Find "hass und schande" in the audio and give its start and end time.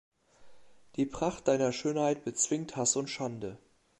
2.75-3.59